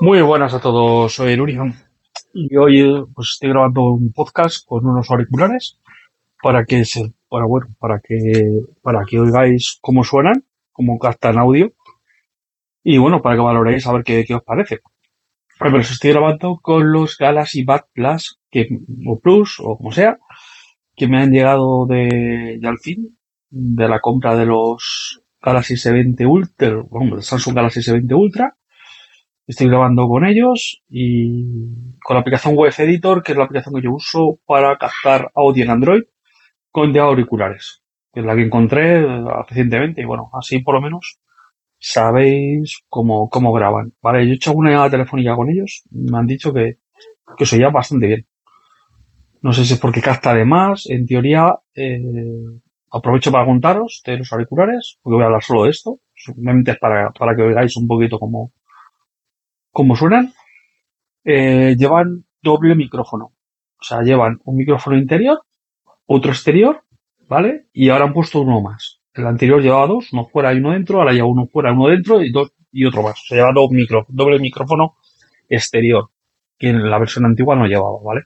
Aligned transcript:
Muy 0.00 0.22
buenas 0.22 0.54
a 0.54 0.60
todos, 0.60 1.12
soy 1.12 1.34
el 1.34 1.74
y 2.32 2.56
hoy 2.56 3.04
pues 3.14 3.32
estoy 3.34 3.50
grabando 3.50 3.82
un 3.82 4.12
podcast 4.14 4.64
con 4.66 4.86
unos 4.86 5.10
auriculares 5.10 5.78
para 6.42 6.64
que 6.64 6.86
se, 6.86 7.12
para 7.28 7.44
bueno, 7.44 7.66
para 7.78 8.00
que, 8.00 8.16
para 8.80 9.04
que 9.06 9.20
oigáis 9.20 9.78
cómo 9.82 10.02
suenan, 10.02 10.42
cómo 10.72 10.98
captan 10.98 11.38
audio. 11.38 11.74
Y 12.82 12.96
bueno, 12.96 13.20
para 13.20 13.36
que 13.36 13.42
valoréis 13.42 13.86
a 13.86 13.92
ver 13.92 14.02
qué, 14.02 14.24
qué 14.24 14.34
os 14.34 14.42
parece. 14.42 14.80
Pero 15.58 15.76
los 15.76 15.90
estoy 15.90 16.12
grabando 16.12 16.58
con 16.62 16.90
los 16.90 17.18
Galaxy 17.18 17.62
Bad 17.64 17.82
Plus, 17.92 18.40
que, 18.50 18.68
o 19.06 19.18
Plus, 19.18 19.60
o 19.60 19.76
como 19.76 19.92
sea, 19.92 20.18
que 20.96 21.08
me 21.08 21.20
han 21.20 21.30
llegado 21.30 21.84
de, 21.86 22.58
ya 22.62 22.70
al 22.70 22.78
fin, 22.78 23.18
de 23.50 23.86
la 23.86 24.00
compra 24.00 24.34
de 24.34 24.46
los 24.46 25.20
Galaxy 25.42 25.74
S20 25.74 26.26
Ultra, 26.26 26.82
bueno, 26.88 27.20
Samsung 27.20 27.54
Galaxy 27.54 27.80
S20 27.80 28.16
Ultra, 28.16 28.56
Estoy 29.50 29.66
grabando 29.66 30.06
con 30.06 30.24
ellos 30.24 30.80
y 30.88 31.44
con 32.04 32.14
la 32.14 32.20
aplicación 32.20 32.54
Web 32.54 32.72
Editor, 32.78 33.20
que 33.20 33.32
es 33.32 33.38
la 33.38 33.46
aplicación 33.46 33.74
que 33.74 33.82
yo 33.82 33.92
uso 33.92 34.38
para 34.46 34.78
captar 34.78 35.32
audio 35.34 35.64
en 35.64 35.70
Android 35.70 36.02
con 36.70 36.92
de 36.92 37.00
auriculares, 37.00 37.82
que 38.12 38.20
es 38.20 38.26
la 38.26 38.36
que 38.36 38.42
encontré 38.42 39.04
recientemente 39.48 40.02
y 40.02 40.04
bueno, 40.04 40.30
así 40.34 40.60
por 40.60 40.76
lo 40.76 40.80
menos 40.80 41.18
sabéis 41.80 42.84
cómo, 42.88 43.28
cómo 43.28 43.52
graban. 43.52 43.92
Vale, 44.00 44.24
yo 44.24 44.34
he 44.34 44.36
hecho 44.36 44.52
una 44.52 44.70
llamada 44.70 44.90
telefónica 44.90 45.34
con 45.34 45.50
ellos, 45.50 45.82
me 45.90 46.16
han 46.16 46.28
dicho 46.28 46.52
que, 46.52 46.78
que 47.36 47.44
se 47.44 47.56
oía 47.56 47.70
bastante 47.70 48.06
bien. 48.06 48.26
No 49.42 49.52
sé 49.52 49.64
si 49.64 49.74
es 49.74 49.80
porque 49.80 50.00
capta 50.00 50.32
de 50.32 50.44
más, 50.44 50.88
en 50.88 51.06
teoría, 51.06 51.56
eh, 51.74 52.00
aprovecho 52.92 53.32
para 53.32 53.46
contaros 53.46 54.00
de 54.06 54.16
los 54.16 54.32
auriculares, 54.32 55.00
porque 55.02 55.14
voy 55.14 55.24
a 55.24 55.26
hablar 55.26 55.42
solo 55.42 55.64
de 55.64 55.70
esto, 55.70 55.98
simplemente 56.14 56.70
es 56.70 56.78
para, 56.78 57.10
para 57.10 57.34
que 57.34 57.42
veáis 57.42 57.76
un 57.76 57.88
poquito 57.88 58.20
cómo, 58.20 58.52
como 59.80 59.96
suenan, 59.96 60.34
eh, 61.24 61.74
llevan 61.74 62.26
doble 62.42 62.74
micrófono. 62.74 63.32
O 63.80 63.82
sea, 63.82 64.02
llevan 64.02 64.38
un 64.44 64.56
micrófono 64.56 64.98
interior, 64.98 65.40
otro 66.04 66.32
exterior, 66.32 66.82
¿vale? 67.26 67.68
Y 67.72 67.88
ahora 67.88 68.04
han 68.04 68.12
puesto 68.12 68.42
uno 68.42 68.60
más. 68.60 69.00
El 69.14 69.26
anterior 69.26 69.62
llevaba 69.62 69.86
dos, 69.86 70.12
uno 70.12 70.26
fuera 70.26 70.52
y 70.52 70.58
uno 70.58 70.72
dentro, 70.72 70.98
ahora 70.98 71.14
lleva 71.14 71.28
uno 71.28 71.46
fuera, 71.46 71.72
uno 71.72 71.88
dentro 71.88 72.20
y 72.22 72.30
dos 72.30 72.52
y 72.70 72.84
otro 72.84 73.02
más. 73.02 73.22
O 73.22 73.24
sea, 73.26 73.38
lleva 73.38 73.52
dos 73.54 73.70
micro, 73.70 74.04
doble 74.10 74.38
micrófono 74.38 74.96
exterior, 75.48 76.10
que 76.58 76.68
en 76.68 76.90
la 76.90 76.98
versión 76.98 77.24
antigua 77.24 77.56
no 77.56 77.64
llevaba, 77.64 77.96
¿vale? 78.04 78.24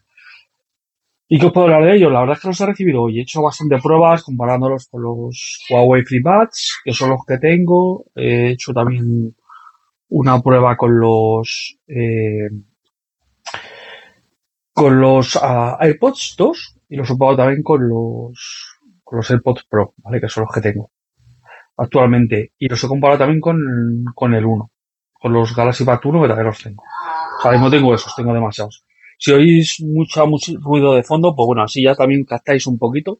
¿Y 1.29 1.39
qué 1.39 1.47
os 1.47 1.53
puedo 1.53 1.67
hablar 1.67 1.85
de 1.85 1.97
ellos? 1.99 2.11
La 2.11 2.19
verdad 2.19 2.35
es 2.37 2.43
que 2.43 2.49
los 2.49 2.61
he 2.61 2.67
recibido 2.67 3.03
hoy. 3.03 3.21
He 3.21 3.23
hecho 3.23 3.43
bastante 3.43 3.79
pruebas 3.79 4.25
comparándolos 4.25 4.89
con 4.89 5.03
los 5.03 5.65
Huawei 5.71 6.03
FreeBuds, 6.03 6.81
que 6.85 6.93
son 6.93 7.11
los 7.11 7.21
que 7.25 7.39
tengo. 7.39 8.07
He 8.17 8.51
hecho 8.51 8.73
también 8.73 9.37
una 10.17 10.41
prueba 10.41 10.77
con 10.77 10.97
los 11.01 11.77
eh, 11.89 12.49
con 14.73 15.01
los 15.01 15.35
uh, 15.35 15.77
AirPods 15.81 16.37
2 16.39 16.77
y 16.91 16.97
los 16.97 17.11
he 17.11 17.17
probado 17.17 17.39
también 17.39 17.65
con 17.65 17.89
los 17.89 18.79
con 19.03 19.17
los 19.19 19.29
AirPods 19.29 19.65
Pro, 19.69 19.95
¿vale? 19.99 20.21
Que 20.21 20.29
son 20.29 20.45
los 20.45 20.55
que 20.55 20.61
tengo 20.61 20.93
actualmente. 21.77 22.53
Y 22.59 22.69
los 22.69 22.83
he 22.85 22.87
comparado 22.87 23.19
también 23.19 23.41
con, 23.41 23.59
con 24.15 24.35
el 24.35 24.45
1, 24.45 24.71
con 25.15 25.33
los 25.33 25.55
Galaxy 25.55 25.83
Buds 25.83 26.05
1 26.05 26.23
que 26.23 26.29
también 26.29 26.47
los 26.47 26.63
tengo. 26.63 26.85
O 27.39 27.43
sea, 27.43 27.59
no 27.59 27.69
tengo 27.69 27.93
esos, 27.93 28.15
tengo 28.15 28.33
demasiados. 28.33 28.85
Si 29.19 29.33
oís 29.33 29.81
mucho, 29.81 30.25
mucho 30.29 30.53
ruido 30.61 30.95
de 30.95 31.03
fondo, 31.03 31.35
pues 31.35 31.47
bueno, 31.47 31.63
así 31.63 31.83
ya 31.83 31.97
también 31.97 32.25
captáis 32.25 32.69
un 32.69 32.79
poquito. 32.79 33.19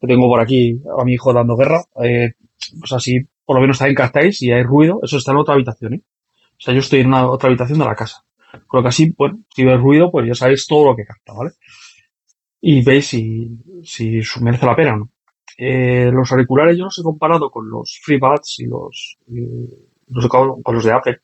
Que 0.00 0.06
tengo 0.06 0.28
por 0.28 0.40
aquí 0.40 0.80
a 0.98 1.04
mi 1.04 1.12
hijo 1.12 1.32
dando 1.32 1.56
guerra. 1.56 1.82
Eh, 2.02 2.32
pues 2.80 2.92
así, 2.92 3.20
por 3.44 3.56
lo 3.56 3.60
menos 3.60 3.78
también 3.78 3.96
captáis 3.96 4.40
y 4.42 4.50
hay 4.50 4.62
ruido. 4.62 4.98
Eso 5.02 5.18
está 5.18 5.32
en 5.32 5.38
otra 5.38 5.54
habitación, 5.54 5.94
¿eh? 5.94 6.02
O 6.62 6.64
sea, 6.64 6.74
yo 6.74 6.80
estoy 6.80 7.00
en 7.00 7.08
una 7.08 7.28
otra 7.28 7.48
habitación 7.48 7.80
de 7.80 7.86
la 7.86 7.96
casa. 7.96 8.24
Lo 8.72 8.82
que 8.82 8.88
así, 8.88 9.12
bueno, 9.18 9.40
si 9.52 9.64
ves 9.64 9.80
ruido, 9.80 10.12
pues 10.12 10.28
ya 10.28 10.34
sabéis 10.34 10.64
todo 10.68 10.90
lo 10.90 10.96
que 10.96 11.04
capta, 11.04 11.32
¿vale? 11.32 11.50
Y 12.60 12.84
veis 12.84 13.08
si, 13.08 13.50
si 13.82 14.20
merece 14.40 14.66
la 14.66 14.76
pena 14.76 14.94
o 14.94 14.96
no. 14.98 15.10
Eh, 15.58 16.08
los 16.12 16.30
auriculares 16.30 16.78
yo 16.78 16.84
los 16.84 16.96
he 17.00 17.02
comparado 17.02 17.50
con 17.50 17.68
los 17.68 17.98
FreeBuds 18.04 18.60
y 18.60 18.66
los, 18.66 19.18
y 19.26 19.40
los 20.06 20.28
con 20.28 20.74
los 20.74 20.84
de 20.84 20.92
Apple. 20.92 21.18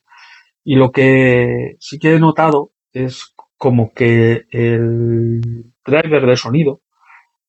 Y 0.64 0.74
lo 0.74 0.90
que 0.90 1.76
sí 1.78 2.00
que 2.00 2.16
he 2.16 2.18
notado 2.18 2.72
es 2.92 3.32
como 3.56 3.92
que 3.92 4.46
el 4.50 5.40
driver 5.86 6.26
de 6.26 6.36
sonido 6.36 6.80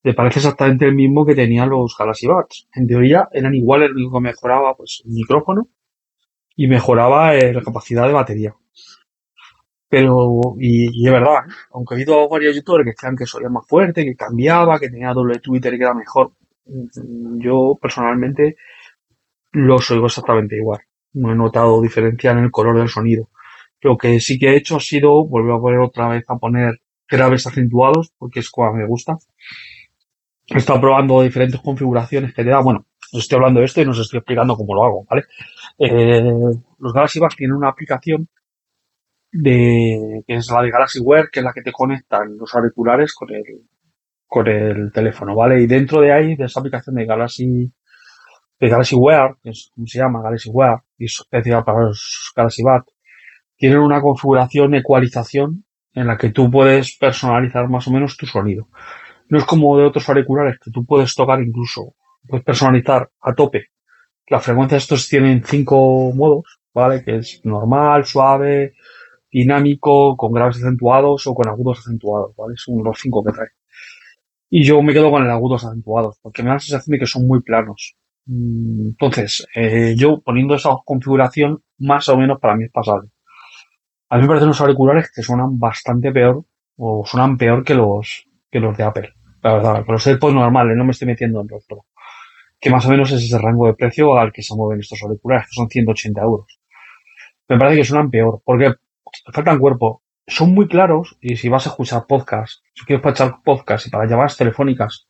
le 0.03 0.13
parece 0.13 0.39
exactamente 0.39 0.85
el 0.85 0.93
mismo 0.93 1.25
que 1.25 1.33
tenían 1.33 1.69
los 1.69 1.95
Galaxy 1.97 2.27
Buds. 2.27 2.67
En 2.75 2.85
teoría 2.85 3.27
eran 3.31 3.55
iguales, 3.55 3.89
lo 3.89 3.95
único 3.95 4.19
que 4.19 4.25
mejoraba 4.25 4.75
pues 4.77 5.01
el 5.05 5.11
micrófono 5.11 5.69
y 6.59 6.67
mejoraba 6.67 7.35
eh, 7.35 7.53
la 7.53 7.61
capacidad 7.61 8.05
de 8.05 8.11
batería. 8.11 8.53
Pero, 9.87 10.41
y, 10.59 11.07
es 11.07 11.11
verdad, 11.11 11.45
aunque 11.71 11.95
he 11.95 11.97
visto 11.99 12.27
varios 12.27 12.53
youtubers 12.53 12.83
que 12.83 12.91
decían 12.91 13.15
que 13.15 13.25
soía 13.25 13.47
más 13.47 13.65
fuerte, 13.65 14.03
que 14.03 14.13
cambiaba, 14.13 14.77
que 14.77 14.89
tenía 14.89 15.13
doble 15.13 15.39
Twitter 15.39 15.73
y 15.73 15.77
que 15.77 15.83
era 15.85 15.93
mejor, 15.93 16.33
mm, 16.65 17.39
yo 17.39 17.79
personalmente 17.81 18.57
los 19.53 19.89
oigo 19.89 20.07
exactamente 20.07 20.57
igual. 20.57 20.81
No 21.13 21.31
he 21.31 21.35
notado 21.35 21.81
diferencia 21.81 22.31
en 22.31 22.39
el 22.39 22.51
color 22.51 22.77
del 22.77 22.89
sonido. 22.89 23.29
Lo 23.79 23.95
que 23.97 24.19
sí 24.19 24.37
que 24.37 24.49
he 24.49 24.57
hecho 24.57 24.75
ha 24.75 24.81
sido 24.81 25.25
volver 25.25 25.53
a 25.53 25.59
poner 25.59 25.79
otra 25.79 26.09
vez 26.09 26.25
a 26.27 26.35
poner 26.37 26.81
graves 27.09 27.47
acentuados, 27.47 28.11
porque 28.17 28.41
es 28.41 28.49
como 28.49 28.73
me 28.73 28.85
gusta. 28.85 29.17
He 30.47 30.57
estado 30.57 30.81
probando 30.81 31.21
diferentes 31.21 31.61
configuraciones 31.61 32.33
que 32.33 32.43
te 32.43 32.49
da, 32.49 32.59
bueno, 32.59 32.85
os 33.13 33.21
estoy 33.21 33.37
hablando 33.37 33.61
de 33.61 33.67
esto 33.67 33.81
y 33.81 33.85
nos 33.85 33.99
estoy 33.99 34.17
explicando 34.17 34.57
cómo 34.57 34.75
lo 34.75 34.83
hago, 34.83 35.05
¿vale? 35.09 35.23
Eh, 35.79 36.21
los 36.79 36.93
Galaxy 36.93 37.19
Buds 37.19 37.37
tienen 37.37 37.55
una 37.55 37.69
aplicación 37.69 38.27
de, 39.31 40.23
que 40.27 40.35
es 40.35 40.51
la 40.51 40.61
de 40.61 40.71
Galaxy 40.71 40.99
Wear, 40.99 41.29
que 41.31 41.39
es 41.39 41.45
la 41.45 41.53
que 41.53 41.61
te 41.61 41.71
conectan 41.71 42.35
los 42.37 42.53
auriculares 42.53 43.13
con 43.13 43.33
el, 43.33 43.43
con 44.27 44.47
el 44.47 44.91
teléfono, 44.91 45.35
¿vale? 45.35 45.61
Y 45.61 45.67
dentro 45.67 46.01
de 46.01 46.11
ahí, 46.11 46.35
de 46.35 46.45
esa 46.45 46.59
aplicación 46.59 46.95
de 46.95 47.05
Galaxy, 47.05 47.71
de 48.59 48.69
Galaxy 48.69 48.95
Wear, 48.95 49.37
que 49.41 49.51
es 49.51 49.71
como 49.73 49.87
se 49.87 49.99
llama, 49.99 50.21
Galaxy 50.21 50.49
Wear, 50.49 50.81
y 50.97 51.05
es 51.05 51.19
especial 51.19 51.63
para 51.63 51.85
los 51.85 52.31
Galaxy 52.35 52.63
Buds, 52.63 52.93
tienen 53.55 53.79
una 53.79 54.01
configuración, 54.01 54.75
ecualización, 54.75 55.65
en 55.93 56.07
la 56.07 56.17
que 56.17 56.29
tú 56.29 56.49
puedes 56.51 56.97
personalizar 56.97 57.67
más 57.67 57.87
o 57.87 57.91
menos 57.91 58.17
tu 58.17 58.25
sonido. 58.25 58.67
No 59.29 59.37
es 59.37 59.45
como 59.45 59.77
de 59.77 59.85
otros 59.85 60.07
auriculares 60.09 60.57
que 60.59 60.71
tú 60.71 60.85
puedes 60.85 61.13
tocar 61.15 61.41
incluso, 61.41 61.95
puedes 62.27 62.45
personalizar 62.45 63.09
a 63.21 63.33
tope. 63.33 63.67
La 64.29 64.39
frecuencia 64.39 64.75
de 64.75 64.79
estos 64.79 65.07
tienen 65.07 65.43
cinco 65.43 66.11
modos, 66.13 66.59
¿vale? 66.73 67.03
Que 67.03 67.17
es 67.17 67.41
normal, 67.43 68.05
suave, 68.05 68.75
dinámico, 69.31 70.15
con 70.15 70.31
graves 70.31 70.57
acentuados 70.57 71.25
o 71.27 71.33
con 71.33 71.47
agudos 71.47 71.79
acentuados, 71.79 72.35
¿vale? 72.35 72.53
Son 72.57 72.83
los 72.83 72.99
cinco 72.99 73.23
que 73.23 73.31
trae. 73.31 73.47
Y 74.49 74.63
yo 74.63 74.81
me 74.81 74.93
quedo 74.93 75.11
con 75.11 75.23
el 75.23 75.29
agudos 75.29 75.65
acentuados, 75.65 76.17
porque 76.21 76.43
me 76.43 76.49
da 76.49 76.55
la 76.55 76.59
sensación 76.59 76.93
de 76.93 76.99
que 76.99 77.05
son 77.05 77.27
muy 77.27 77.41
planos. 77.41 77.95
Mm, 78.25 78.89
entonces, 78.89 79.45
eh, 79.55 79.95
yo 79.97 80.21
poniendo 80.21 80.55
esa 80.55 80.69
configuración, 80.85 81.63
más 81.79 82.07
o 82.09 82.17
menos 82.17 82.39
para 82.39 82.55
mí 82.55 82.65
es 82.65 82.71
pasable. 82.71 83.09
A 84.09 84.15
mí 84.17 84.23
me 84.23 84.27
parecen 84.27 84.49
los 84.49 84.61
auriculares 84.61 85.11
que 85.13 85.21
suenan 85.23 85.59
bastante 85.59 86.11
peor, 86.11 86.45
o 86.77 87.03
suenan 87.05 87.37
peor 87.37 87.63
que 87.63 87.75
los, 87.75 88.27
que 88.51 88.59
los 88.59 88.77
de 88.77 88.83
Apple. 88.83 89.13
La 89.41 89.53
verdad, 89.53 89.85
con 89.85 89.93
los 89.93 90.07
AirPods 90.07 90.33
normales, 90.33 90.75
no 90.75 90.85
me 90.85 90.91
estoy 90.91 91.07
metiendo 91.07 91.41
en 91.41 91.47
los 91.47 91.65
Pro. 91.65 91.85
Que 92.59 92.69
más 92.69 92.85
o 92.85 92.89
menos 92.89 93.11
es 93.11 93.23
ese 93.23 93.37
rango 93.37 93.67
de 93.67 93.73
precio 93.73 94.17
al 94.17 94.31
que 94.31 94.43
se 94.43 94.55
mueven 94.55 94.79
estos 94.79 95.01
auriculares, 95.03 95.47
que 95.47 95.55
son 95.55 95.69
180 95.69 96.21
euros. 96.21 96.59
Me 97.47 97.57
parece 97.57 97.77
que 97.77 97.85
suenan 97.85 98.11
peor, 98.11 98.41
porque 98.43 98.73
faltan 99.33 99.59
cuerpo. 99.59 100.03
Son 100.27 100.53
muy 100.53 100.67
claros 100.67 101.17
y 101.21 101.35
si 101.35 101.49
vas 101.49 101.65
a 101.65 101.71
escuchar 101.71 102.05
podcast, 102.07 102.61
si 102.73 102.85
quieres 102.85 103.03
escuchar 103.03 103.37
podcast 103.43 103.87
y 103.87 103.89
para 103.89 104.07
llamadas 104.07 104.37
telefónicas, 104.37 105.07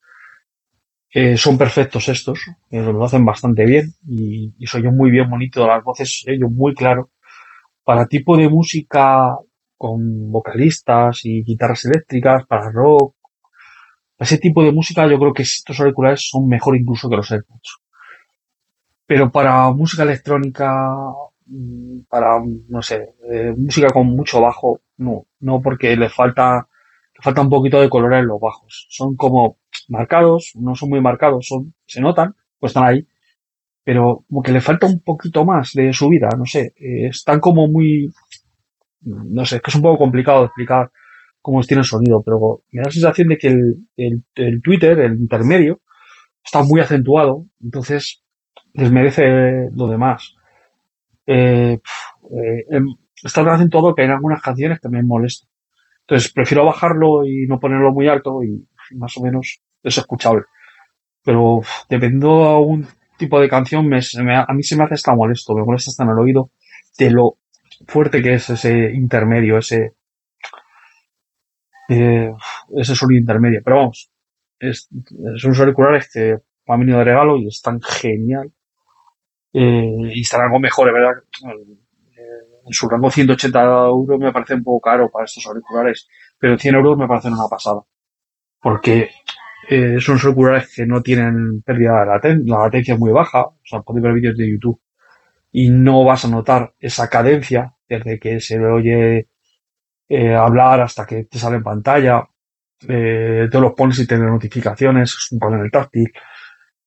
eh, 1.11 1.35
son 1.37 1.57
perfectos 1.57 2.07
estos, 2.07 2.39
eh, 2.69 2.81
lo 2.81 3.03
hacen 3.03 3.25
bastante 3.25 3.65
bien 3.65 3.93
y, 4.07 4.53
y 4.57 4.67
soy 4.67 4.83
yo 4.83 4.91
muy 4.91 5.09
bien 5.09 5.29
bonito, 5.29 5.65
las 5.67 5.83
voces 5.83 6.23
ellos 6.27 6.51
muy 6.51 6.73
claro. 6.75 7.09
Para 7.83 8.07
tipo 8.07 8.37
de 8.37 8.47
música 8.47 9.35
con 9.75 10.31
vocalistas 10.31 11.21
y 11.23 11.43
guitarras 11.43 11.85
eléctricas, 11.85 12.45
para 12.45 12.71
rock, 12.71 13.15
ese 14.19 14.37
tipo 14.37 14.63
de 14.63 14.71
música 14.71 15.07
yo 15.07 15.17
creo 15.17 15.33
que 15.33 15.43
estos 15.43 15.79
auriculares 15.79 16.29
son 16.29 16.47
mejor 16.47 16.75
incluso 16.75 17.09
que 17.09 17.15
los 17.15 17.31
AirPods. 17.31 17.77
Pero 19.05 19.31
para 19.31 19.71
música 19.71 20.03
electrónica, 20.03 20.69
mm, 21.45 22.01
para, 22.09 22.39
no 22.67 22.81
sé, 22.81 23.15
eh, 23.31 23.53
música 23.57 23.89
con 23.89 24.07
mucho 24.07 24.41
bajo, 24.41 24.81
no, 24.97 25.25
no 25.39 25.61
porque 25.61 25.95
le 25.95 26.09
falta, 26.09 26.67
le 27.15 27.21
falta 27.23 27.41
un 27.41 27.49
poquito 27.49 27.81
de 27.81 27.89
color 27.89 28.13
en 28.13 28.27
los 28.27 28.39
bajos. 28.39 28.87
Son 28.89 29.15
como 29.15 29.57
marcados, 29.87 30.51
no 30.55 30.75
son 30.75 30.89
muy 30.89 31.01
marcados, 31.01 31.47
son, 31.47 31.73
se 31.87 32.01
notan, 32.01 32.35
pues 32.59 32.71
están 32.71 32.85
ahí, 32.85 33.07
pero 33.83 34.23
como 34.27 34.43
que 34.43 34.51
le 34.51 34.61
falta 34.61 34.85
un 34.85 34.99
poquito 34.99 35.45
más 35.45 35.73
de 35.73 35.93
su 35.93 36.09
vida, 36.09 36.29
no 36.37 36.45
sé, 36.45 36.73
eh, 36.77 37.07
están 37.07 37.39
como 37.39 37.67
muy, 37.67 38.11
no 39.01 39.45
sé, 39.45 39.55
es 39.57 39.61
que 39.61 39.71
es 39.71 39.75
un 39.75 39.81
poco 39.81 39.97
complicado 39.97 40.41
de 40.41 40.45
explicar 40.47 40.91
cómo 41.41 41.61
tiene 41.61 41.81
el 41.81 41.85
sonido, 41.85 42.21
pero 42.23 42.63
me 42.71 42.81
da 42.81 42.87
la 42.87 42.91
sensación 42.91 43.29
de 43.29 43.37
que 43.37 43.47
el, 43.47 44.23
el, 44.35 44.61
Twitter, 44.61 44.99
el 44.99 45.19
intermedio, 45.19 45.81
está 46.43 46.63
muy 46.63 46.81
acentuado, 46.81 47.45
entonces 47.61 48.23
desmerece 48.73 49.69
lo 49.73 49.87
demás. 49.87 50.35
Eh, 51.25 51.79
eh, 52.31 52.65
em, 52.71 52.87
está 53.23 53.43
tan 53.43 53.55
acentuado 53.55 53.93
que 53.93 54.03
hay 54.03 54.09
algunas 54.09 54.41
canciones 54.41 54.79
que 54.79 54.89
me 54.89 55.03
molestan. 55.03 55.49
Entonces 56.01 56.31
prefiero 56.33 56.65
bajarlo 56.65 57.25
y 57.25 57.45
no 57.47 57.59
ponerlo 57.59 57.91
muy 57.91 58.07
alto 58.07 58.43
y 58.43 58.67
más 58.95 59.15
o 59.17 59.21
menos 59.21 59.61
es 59.83 59.97
escuchable. 59.97 60.43
Pero 61.23 61.61
dependiendo 61.89 62.39
de 62.39 62.47
algún 62.49 62.87
tipo 63.17 63.39
de 63.39 63.49
canción, 63.49 63.87
me, 63.87 63.99
a 64.35 64.53
mí 64.53 64.63
se 64.63 64.75
me 64.75 64.83
hace 64.85 64.95
hasta 64.95 65.13
molesto, 65.13 65.53
me 65.53 65.63
molesta 65.63 65.91
hasta 65.91 66.03
en 66.03 66.09
el 66.09 66.19
oído 66.19 66.51
de 66.97 67.11
lo 67.11 67.37
fuerte 67.87 68.21
que 68.21 68.33
es 68.33 68.49
ese 68.49 68.91
intermedio, 68.91 69.57
ese, 69.57 69.93
eh, 71.89 72.31
ese 72.77 72.95
sonido 72.95 73.19
intermedio. 73.19 73.61
Pero 73.63 73.77
vamos, 73.77 74.11
es, 74.59 74.89
son 75.37 75.55
auriculares 75.55 76.09
que 76.11 76.37
me 76.67 76.73
han 76.73 76.79
venido 76.79 76.99
de 76.99 77.05
regalo 77.05 77.37
y 77.37 77.47
están 77.47 77.81
genial. 77.81 78.51
Eh, 79.51 80.11
y 80.13 80.21
están 80.21 80.41
algo 80.41 80.59
mejor, 80.59 80.93
¿verdad? 80.93 81.23
Eh, 81.43 82.61
en 82.65 82.73
su 82.73 82.87
rango 82.87 83.09
180 83.09 83.59
euros 83.87 84.19
me 84.19 84.31
parece 84.31 84.53
un 84.53 84.63
poco 84.63 84.81
caro 84.81 85.09
para 85.09 85.25
estos 85.25 85.45
auriculares, 85.47 86.07
pero 86.37 86.57
100 86.57 86.75
euros 86.75 86.97
me 86.97 87.07
parecen 87.07 87.33
una 87.33 87.47
pasada. 87.49 87.81
Porque 88.61 89.09
eh, 89.67 89.97
son 89.99 90.19
auriculares 90.19 90.73
que 90.75 90.85
no 90.85 91.01
tienen 91.01 91.61
pérdida 91.63 92.01
de 92.01 92.05
latencia, 92.05 92.55
la 92.55 92.63
latencia 92.65 92.93
es 92.93 92.99
muy 92.99 93.11
baja, 93.11 93.47
o 93.47 93.59
sea, 93.63 93.81
podéis 93.81 94.03
ver 94.03 94.13
vídeos 94.13 94.37
de 94.37 94.51
YouTube 94.51 94.79
y 95.51 95.69
no 95.69 96.03
vas 96.03 96.25
a 96.25 96.27
notar 96.27 96.73
esa 96.79 97.09
cadencia 97.09 97.73
desde 97.87 98.19
que 98.19 98.39
se 98.39 98.59
le 98.59 98.67
oye 98.67 99.28
eh, 100.09 100.33
hablar 100.35 100.81
hasta 100.81 101.05
que 101.05 101.25
te 101.25 101.37
sale 101.37 101.57
en 101.57 101.63
pantalla, 101.63 102.27
eh, 102.87 103.47
te 103.49 103.59
los 103.59 103.73
pones 103.73 103.99
y 103.99 104.07
tienes 104.07 104.27
notificaciones, 104.27 105.11
es 105.11 105.31
un 105.31 105.39
panel 105.39 105.69
táctil, 105.71 106.11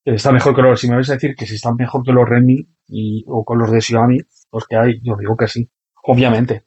está 0.03 0.31
mejor 0.31 0.55
que 0.55 0.61
los, 0.61 0.79
si 0.79 0.89
me 0.89 0.95
vais 0.95 1.09
a 1.09 1.13
decir 1.13 1.33
que 1.35 1.45
si 1.45 1.55
están 1.55 1.75
mejor 1.75 2.03
que 2.03 2.11
los 2.11 2.27
Redmi 2.27 2.67
y, 2.87 3.23
o 3.27 3.45
con 3.45 3.59
los 3.59 3.71
de 3.71 3.79
Xiaomi, 3.79 4.19
los 4.51 4.67
que 4.67 4.75
hay, 4.75 4.99
yo 5.01 5.15
digo 5.17 5.37
que 5.37 5.47
sí, 5.47 5.69
obviamente. 6.03 6.65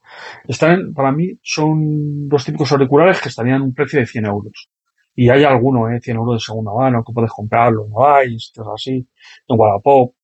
Están, 0.49 0.95
para 0.95 1.13
mí, 1.13 1.39
son 1.43 2.29
los 2.31 2.45
típicos 2.45 2.73
auriculares 2.73 3.21
que 3.21 3.29
estarían 3.29 3.63
un 3.63 3.75
precio 3.75 4.01
de 4.01 4.07
100 4.07 4.27
euros. 4.27 4.71
Y 5.15 5.29
hay 5.31 5.45
algunos, 5.45 5.91
eh, 5.93 6.01
100 6.01 6.17
euros 6.17 6.37
de 6.37 6.45
segunda 6.45 6.73
mano, 6.73 7.05
que 7.05 7.13
puedes 7.13 7.31
comprarlo, 7.31 7.87
no 7.89 8.07
hay, 8.07 8.37
cosas 8.55 8.73
así, 8.75 9.09
en 9.49 9.59
Wallapop. 9.59 10.15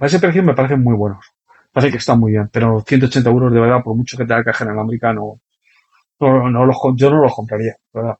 A 0.00 0.06
ese 0.06 0.20
precio 0.20 0.42
me 0.42 0.54
parecen 0.54 0.82
muy 0.82 0.96
buenos. 0.96 1.24
Parece 1.72 1.92
que 1.92 1.98
están 1.98 2.20
muy 2.20 2.32
bien, 2.32 2.48
pero 2.52 2.80
180 2.80 3.28
euros 3.30 3.52
de 3.52 3.60
verdad, 3.60 3.82
por 3.82 3.96
mucho 3.96 4.16
que 4.16 4.24
tenga 4.24 4.44
caja 4.44 4.64
inalámbrica, 4.64 5.12
no, 5.12 5.40
no, 6.20 6.50
no 6.50 6.66
los, 6.66 6.76
yo 6.96 7.10
no 7.10 7.22
los 7.22 7.34
compraría, 7.34 7.76
¿verdad? 7.92 8.18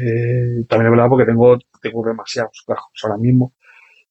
Eh, 0.00 0.64
también 0.68 0.86
es 0.86 0.90
verdad 0.90 1.08
porque 1.08 1.26
tengo, 1.26 1.58
tengo 1.80 2.06
demasiados 2.06 2.64
ahora 3.02 3.16
mismo. 3.18 3.52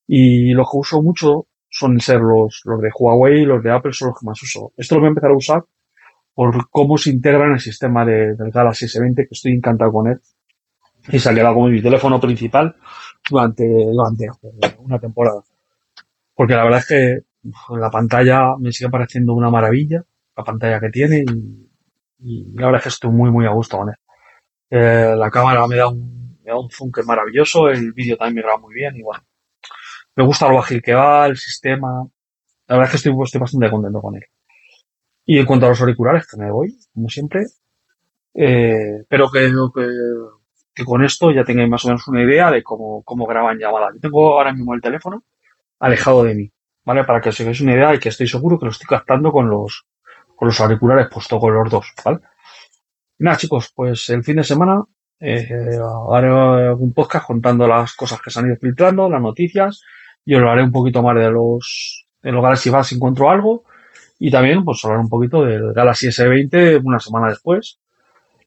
Y 0.08 0.52
los 0.52 0.70
que 0.70 0.78
uso 0.78 1.02
mucho 1.02 1.48
son 1.70 2.00
ser 2.00 2.20
los, 2.20 2.62
los 2.66 2.82
de 2.82 2.90
Huawei 2.94 3.42
y 3.42 3.46
los 3.46 3.64
de 3.64 3.72
Apple 3.72 3.94
son 3.94 4.10
los 4.10 4.20
que 4.20 4.26
más 4.26 4.42
uso. 4.44 4.74
Esto 4.78 4.96
lo 4.96 5.02
voy 5.02 5.08
a 5.08 5.10
empezar 5.10 5.32
a 5.32 5.36
usar 5.36 5.66
por 6.34 6.70
cómo 6.70 6.98
se 6.98 7.12
integra 7.12 7.46
en 7.46 7.54
el 7.54 7.60
sistema 7.60 8.06
de, 8.06 8.36
del 8.36 8.52
Galaxy 8.52 8.86
S20, 8.86 9.16
que 9.16 9.28
estoy 9.32 9.54
encantado 9.54 9.92
con 9.92 10.08
él. 10.08 10.20
Y 11.10 11.20
se 11.20 11.30
ha 11.30 11.34
quedado 11.34 11.56
como 11.56 11.68
mi 11.68 11.82
teléfono 11.82 12.20
principal 12.20 12.76
durante, 13.30 13.64
durante 13.68 14.28
una 14.80 15.00
temporada. 15.00 15.42
Porque 16.36 16.54
la 16.54 16.64
verdad 16.64 16.80
es 16.80 16.88
que 16.88 17.20
la 17.76 17.90
pantalla 17.90 18.56
me 18.60 18.72
sigue 18.72 18.90
pareciendo 18.90 19.34
una 19.34 19.50
maravilla, 19.50 20.04
la 20.38 20.44
pantalla 20.44 20.80
que 20.80 20.90
tiene, 20.90 21.24
y, 21.28 21.71
y 22.22 22.52
la 22.54 22.68
verdad 22.68 22.80
es 22.80 22.84
que 22.84 22.90
estoy 22.90 23.12
muy, 23.12 23.32
muy 23.32 23.46
a 23.46 23.50
gusto 23.50 23.78
con 23.78 23.90
él. 23.90 23.96
Eh, 24.70 25.16
la 25.18 25.30
cámara 25.30 25.68
me 25.68 25.76
da 25.76 25.90
un, 25.90 26.40
me 26.44 26.52
da 26.52 26.60
un 26.60 26.70
zoom 26.70 26.92
que 26.92 27.02
es 27.02 27.08
maravilloso, 27.08 27.70
el 27.70 27.94
vídeo 27.94 28.18
también 28.18 28.36
me 28.36 28.42
graba 28.44 28.60
muy 28.60 28.74
bien, 28.74 28.96
y 28.96 29.02
bueno, 29.02 29.24
me 30.16 30.26
gusta 30.26 30.48
lo 30.50 30.60
ágil 30.60 30.82
que 30.82 30.94
va, 30.94 31.26
el 31.28 31.38
sistema. 31.38 32.08
La 32.68 32.78
verdad 32.78 32.86
es 32.86 32.92
que 32.92 33.10
estoy, 33.10 33.24
estoy 33.24 33.42
bastante 33.42 33.70
contento 33.70 34.02
con 34.02 34.16
él. 34.16 34.24
Y 35.26 35.40
en 35.40 35.46
cuanto 35.46 35.66
a 35.66 35.70
los 35.70 35.82
auriculares, 35.82 36.28
que 36.28 36.38
me 36.38 36.52
voy, 36.52 36.78
como 36.94 37.10
siempre, 37.10 37.44
eh, 38.34 39.04
pero 39.08 39.30
que, 39.30 39.52
que, 39.76 39.88
que, 40.74 40.86
con 40.86 41.04
esto 41.04 41.32
ya 41.32 41.44
tengáis 41.44 41.70
más 41.70 41.86
o 41.86 41.90
menos 41.90 42.08
una 42.08 42.24
idea 42.24 42.50
de 42.52 42.64
cómo, 42.64 43.04
cómo 43.04 43.26
graban 43.26 43.58
llamadas. 43.58 43.94
Yo 43.96 44.00
tengo 44.02 44.38
ahora 44.38 44.54
mismo 44.54 44.74
el 44.74 44.82
teléfono 44.82 45.24
alejado 45.80 46.24
de 46.24 46.36
mí, 46.36 46.52
¿vale? 46.86 47.04
Para 47.04 47.22
que 47.22 47.30
os 47.30 47.40
hagáis 47.42 47.62
una 47.62 47.74
idea 47.74 47.94
y 47.96 48.00
que 48.00 48.10
estoy 48.10 48.28
seguro 48.28 48.58
que 48.58 48.66
lo 48.66 48.72
estoy 48.72 48.88
captando 48.88 49.32
con 49.32 49.50
los, 49.50 49.86
con 50.42 50.48
los 50.48 50.60
auriculares 50.60 51.08
puesto 51.08 51.40
con 51.40 51.54
los 51.54 51.70
dos, 51.70 51.94
¿vale? 52.04 52.18
Nada, 53.20 53.38
chicos, 53.38 53.72
pues 53.76 54.10
el 54.10 54.24
fin 54.24 54.38
de 54.38 54.44
semana 54.44 54.82
eh, 55.20 55.48
haré 56.12 56.74
un 56.74 56.94
podcast 56.96 57.28
contando 57.28 57.68
las 57.68 57.94
cosas 57.94 58.20
que 58.20 58.32
se 58.32 58.40
han 58.40 58.48
ido 58.48 58.56
filtrando, 58.60 59.08
las 59.08 59.22
noticias, 59.22 59.84
y 60.26 60.34
os 60.34 60.42
haré 60.42 60.64
un 60.64 60.72
poquito 60.72 61.04
más 61.04 61.16
de 61.16 61.30
los, 61.30 62.08
de 62.24 62.32
los 62.32 62.42
Galaxy 62.42 62.72
Buds 62.72 62.88
si 62.88 62.96
encuentro 62.96 63.30
algo, 63.30 63.66
y 64.18 64.32
también 64.32 64.66
pues 64.66 64.84
hablar 64.84 65.02
un 65.02 65.10
poquito 65.10 65.46
del 65.46 65.74
Galaxy 65.74 66.08
S20 66.08 66.82
una 66.86 66.98
semana 66.98 67.28
después, 67.28 67.80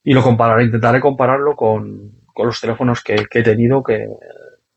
y 0.03 0.13
lo 0.13 0.21
compararé, 0.21 0.65
intentaré 0.65 0.99
compararlo 0.99 1.55
con, 1.55 2.11
con 2.33 2.47
los 2.47 2.59
teléfonos 2.59 3.01
que, 3.01 3.25
que 3.31 3.39
he 3.39 3.43
tenido, 3.43 3.81
que, 3.81 4.05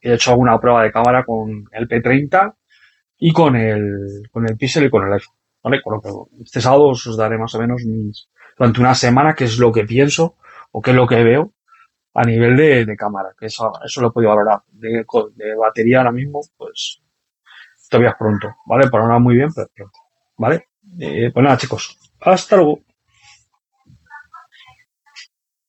he 0.00 0.14
hecho 0.14 0.30
alguna 0.30 0.60
prueba 0.60 0.84
de 0.84 0.92
cámara 0.92 1.24
con 1.24 1.64
el 1.72 1.88
P30 1.88 2.54
y 3.18 3.32
con 3.32 3.56
el, 3.56 4.22
con 4.30 4.48
el 4.48 4.56
Pixel 4.56 4.84
y 4.84 4.90
con 4.90 5.04
el 5.04 5.14
iPhone. 5.14 5.37
¿Vale? 5.68 5.82
Con 5.82 6.00
que 6.00 6.08
este 6.44 6.62
sábado 6.62 6.88
os 6.88 7.16
daré 7.18 7.36
más 7.36 7.54
o 7.54 7.60
menos 7.60 7.84
mis, 7.84 8.30
durante 8.56 8.80
una 8.80 8.94
semana 8.94 9.34
qué 9.34 9.44
es 9.44 9.58
lo 9.58 9.70
que 9.70 9.84
pienso 9.84 10.36
o 10.72 10.80
qué 10.80 10.92
es 10.92 10.96
lo 10.96 11.06
que 11.06 11.22
veo 11.22 11.52
a 12.14 12.24
nivel 12.24 12.56
de, 12.56 12.86
de 12.86 12.96
cámara, 12.96 13.34
que 13.38 13.46
eso, 13.46 13.70
eso 13.84 14.00
lo 14.00 14.08
he 14.08 14.10
podido 14.10 14.30
valorar. 14.30 14.62
De, 14.72 15.04
de, 15.34 15.54
batería 15.56 15.98
ahora 15.98 16.12
mismo, 16.12 16.40
pues 16.56 17.02
todavía 17.90 18.12
es 18.12 18.16
pronto, 18.16 18.56
¿vale? 18.64 18.88
Para 18.88 19.06
nada 19.08 19.18
muy 19.18 19.34
bien, 19.34 19.50
pero 19.54 19.68
pronto, 19.74 19.98
¿vale? 20.38 20.68
Eh, 20.98 21.30
pues 21.34 21.44
nada, 21.44 21.58
chicos, 21.58 21.98
hasta 22.18 22.56
luego. 22.56 22.80